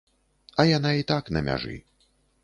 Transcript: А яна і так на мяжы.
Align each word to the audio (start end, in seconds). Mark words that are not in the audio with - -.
А 0.61 0.63
яна 0.69 0.93
і 1.01 1.05
так 1.11 1.29
на 1.37 1.43
мяжы. 1.49 1.75